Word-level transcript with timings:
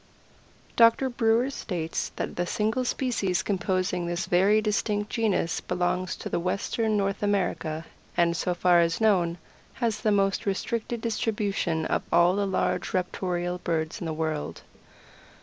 Doctor 0.75 1.11
Brewer 1.11 1.51
states 1.51 2.09
that 2.15 2.35
the 2.35 2.47
single 2.47 2.83
species 2.85 3.43
composing 3.43 4.07
this 4.07 4.25
very 4.25 4.59
distinct 4.59 5.11
genus 5.11 5.61
belongs 5.61 6.15
to 6.15 6.39
western 6.39 6.97
North 6.97 7.21
America, 7.21 7.85
and, 8.17 8.35
so 8.35 8.55
far 8.55 8.79
as 8.79 8.99
known, 8.99 9.37
has 9.73 9.99
the 9.99 10.11
most 10.11 10.47
restricted 10.47 11.01
distribution 11.01 11.85
of 11.85 12.01
all 12.11 12.35
the 12.35 12.47
large 12.47 12.93
raptorial 12.93 13.59
birds 13.63 13.99
in 13.99 14.07
the 14.07 14.11
world. 14.13 14.63